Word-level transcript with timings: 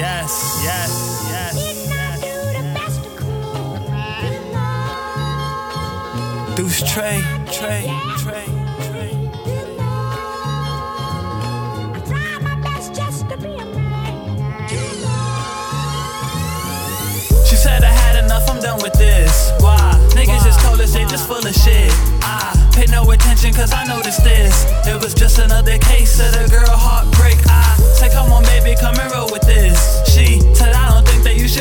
yes, 0.00 0.60
yes, 0.64 0.90
yes. 1.28 1.54
Deuce 6.56 6.82
Trey, 6.90 7.20
Trey, 7.52 7.84
Trey, 8.18 8.46
Trey. 8.88 9.12
She 17.44 17.56
said 17.56 17.84
I 17.84 17.92
had 17.92 18.24
enough, 18.24 18.48
I'm 18.48 18.60
done 18.60 18.80
with 18.82 18.94
this. 18.94 19.52
Why? 19.60 19.76
Niggas 20.14 20.44
just 20.44 20.60
told 20.60 20.80
us 20.80 20.94
they 20.94 21.04
just 21.04 21.26
full 21.28 21.46
of 21.46 21.54
shit. 21.54 21.92
I 22.22 22.70
pay 22.74 22.86
no 22.86 23.10
attention 23.10 23.52
cause 23.52 23.72
I 23.74 23.84
noticed 23.84 24.24
this. 24.24 24.64
It 24.86 25.02
was 25.02 25.12
just 25.12 25.38
another 25.38 25.76
case 25.78 26.18
of 26.20 26.32
the 26.32 26.49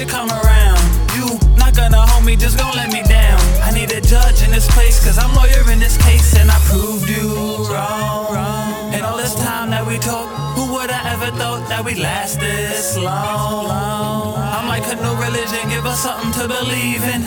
come 0.05 0.29
around. 0.29 0.79
You 1.15 1.25
not 1.57 1.75
gonna 1.75 1.99
hold 1.99 2.25
me, 2.25 2.35
just 2.35 2.57
gon' 2.57 2.75
let 2.75 2.91
me 2.91 3.03
down. 3.03 3.39
I 3.61 3.71
need 3.71 3.91
a 3.91 4.01
judge 4.01 4.43
in 4.43 4.51
this 4.51 4.67
place 4.73 5.03
cause 5.03 5.17
I'm 5.17 5.33
lawyer 5.35 5.71
in 5.71 5.79
this 5.79 5.97
case 5.97 6.35
and 6.37 6.49
I 6.49 6.57
proved 6.71 7.09
you 7.09 7.27
wrong. 7.71 8.93
And 8.93 9.03
all 9.03 9.17
this 9.17 9.35
time 9.35 9.69
that 9.71 9.85
we 9.85 9.97
talk, 9.99 10.27
who 10.55 10.73
would 10.73 10.89
have 10.89 11.21
ever 11.21 11.35
thought 11.37 11.67
that 11.69 11.83
we'd 11.83 11.97
last 11.97 12.39
this 12.39 12.97
long? 12.97 14.37
I'm 14.37 14.67
like 14.67 14.85
a 14.87 14.95
new 14.95 15.15
religion, 15.19 15.69
give 15.69 15.83
her 15.83 15.95
something 15.95 16.31
to 16.41 16.47
believe 16.47 17.03
in. 17.03 17.21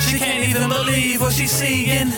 She 0.00 0.18
can't 0.18 0.48
even 0.48 0.68
believe 0.68 1.20
what 1.20 1.32
she's 1.32 1.52
seeing. 1.52 2.10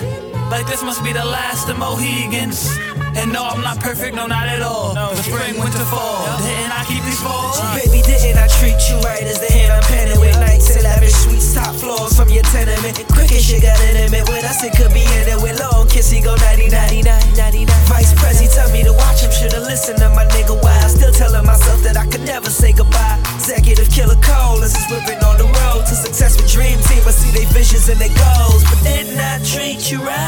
Like 0.51 0.67
this 0.67 0.83
must 0.83 1.03
be 1.03 1.13
the 1.13 1.25
last 1.25 1.69
of 1.69 1.79
Mohegans. 1.79 2.71
And 3.17 3.33
no, 3.33 3.49
I'm 3.49 3.65
not 3.65 3.81
perfect, 3.81 4.15
no, 4.15 4.27
not 4.27 4.47
at 4.47 4.61
all. 4.61 4.93
The 4.93 5.23
spring, 5.25 5.57
winter, 5.57 5.85
fall. 5.89 6.29
Didn't 6.45 6.69
I 6.69 6.85
keep 6.85 7.03
these 7.09 7.21
falls? 7.21 7.57
Uh. 7.57 7.81
Baby, 7.81 8.05
didn't 8.05 8.37
I 8.37 8.47
treat 8.61 8.77
you 8.93 9.01
right 9.09 9.25
as 9.25 9.41
the 9.41 9.49
hand 9.49 9.73
I'm 9.73 9.83
penning 9.89 10.21
with 10.21 10.37
nights 10.37 10.69
and 10.77 10.85
lavish 10.85 11.17
suites, 11.25 11.55
top 11.55 11.75
floors 11.77 12.13
from 12.13 12.29
your 12.29 12.45
tenement. 12.53 13.01
Quick 13.17 13.33
as 13.33 13.41
shit 13.41 13.63
got 13.63 13.81
intimate 13.89 14.29
with 14.29 14.45
us, 14.45 14.61
it 14.63 14.77
could 14.77 14.93
be 14.93 15.01
ended 15.17 15.41
with 15.41 15.57
long 15.61 15.89
kissy 15.89 16.21
go 16.23 16.37
90 16.37 16.69
99 16.69 17.09
99. 17.41 17.73
Vice 17.89 18.13
Prezi 18.21 18.53
tell 18.53 18.69
me 18.69 18.85
to 18.85 18.93
watch 18.93 19.25
him, 19.25 19.33
should've 19.33 19.65
listened 19.65 19.97
to 20.05 20.13
my 20.13 20.29
nigga 20.37 20.53
wild. 20.61 20.91
Still 20.93 21.13
telling 21.13 21.47
myself 21.49 21.81
that 21.89 21.97
I 21.97 22.05
could 22.05 22.29
never 22.29 22.51
say 22.51 22.73
goodbye. 22.77 23.17
Executive 23.41 23.89
killer 23.89 24.21
Cole, 24.21 24.61
as 24.61 24.77
is 24.77 24.85
whipping 24.93 25.25
on 25.25 25.41
the 25.41 25.49
road 25.49 25.89
to 25.89 25.95
success 25.97 26.37
with 26.37 26.53
Dream 26.53 26.77
Team. 26.85 27.01
I 27.09 27.17
see 27.17 27.33
their 27.33 27.49
visions 27.49 27.89
and 27.89 27.97
their 27.97 28.13
goals, 28.13 28.61
but 28.69 28.77
didn't 28.85 29.17
I 29.17 29.41
treat 29.41 29.89
you 29.89 30.05
right? 30.05 30.26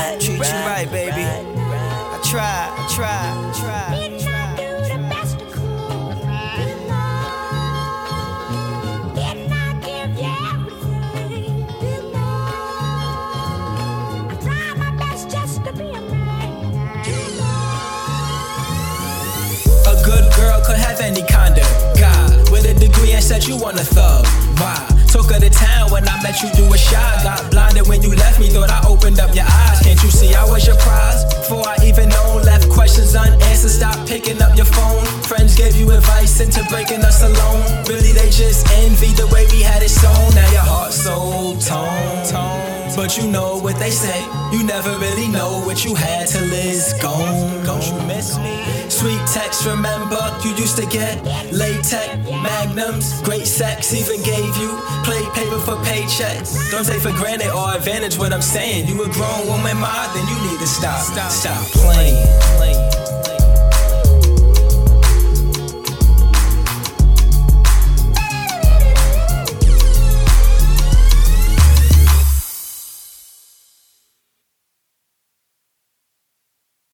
You 23.49 23.57
want 23.57 23.81
a 23.81 23.85
thug. 23.85 24.27
Why? 24.61 24.77
Took 25.09 25.33
her 25.33 25.41
to 25.41 25.49
town 25.49 25.91
when 25.91 26.07
I 26.07 26.23
met 26.23 26.37
you, 26.43 26.53
you 26.61 26.69
were 26.69 26.77
shy. 26.77 27.21
Got 27.25 27.51
blinded 27.51 27.89
when 27.89 28.03
you 28.03 28.15
left 28.15 28.39
me, 28.39 28.49
thought 28.49 28.71
I 28.71 28.87
opened 28.87 29.19
up 29.19 29.35
your 29.35 29.49
eyes. 29.49 29.81
Can't 29.81 30.01
you 30.03 30.11
see 30.11 30.35
I 30.35 30.45
was 30.45 30.67
your 30.67 30.77
prize? 30.77 31.25
Before 31.33 31.67
I 31.67 31.77
even 31.83 32.11
known, 32.11 32.43
left 32.43 32.69
questions 32.69 33.17
unanswered. 33.17 33.71
Stop 33.71 34.07
picking 34.07 34.43
up 34.43 34.55
your 34.55 34.67
phone. 34.67 35.05
Friends 35.25 35.57
gave 35.57 35.75
you 35.77 35.91
advice 35.93 36.41
into 36.41 36.63
breaking 36.69 37.03
us 37.03 37.23
alone. 37.23 37.65
Really, 37.89 38.13
they 38.13 38.29
just 38.29 38.69
envy 38.85 39.17
the 39.17 39.27
way 39.33 39.47
we 39.51 39.63
had 39.63 39.83
it 39.83 39.89
sewn. 39.89 40.35
Now 40.35 40.51
your 40.53 40.69
heart 40.69 40.93
so 40.93 41.57
tone. 41.65 42.09
But 42.99 43.17
you 43.17 43.31
know 43.31 43.59
what 43.59 43.79
they 43.79 43.91
say. 43.91 44.21
You 44.51 44.65
never 44.65 44.91
really 44.99 45.29
know 45.29 45.63
what 45.65 45.85
you 45.85 45.95
had 45.95 46.27
till 46.27 46.51
it's 46.53 46.93
gone. 47.01 47.65
Don't 47.65 47.87
you 47.87 47.95
miss 48.09 48.37
me? 48.39 48.59
Sweet 48.91 49.21
text, 49.33 49.65
remember 49.65 50.19
you 50.43 50.51
used 50.57 50.77
to 50.79 50.87
get 50.87 51.23
latex, 51.53 51.78
magnums, 52.59 53.21
great 53.23 53.47
sex, 53.47 53.95
even 53.95 54.23
gave 54.23 54.57
you 54.57 54.79
play 55.05 55.23
paper 55.35 55.59
for 55.61 55.77
paychecks. 55.87 56.71
Don't 56.71 56.85
take 56.85 57.01
for 57.01 57.13
granted 57.13 57.51
or 57.51 57.75
advantage 57.75 58.19
what 58.19 58.33
I'm 58.33 58.43
saying. 58.43 58.89
You 58.89 59.03
a 59.03 59.09
grown 59.11 59.47
woman, 59.47 59.77
ma, 59.79 60.13
then 60.13 60.27
you 60.27 60.51
need 60.51 60.59
to 60.59 60.67
stop, 60.67 61.01
stop, 61.01 61.31
stop 61.31 61.65
playing. 61.73 62.17
playing. 62.17 62.48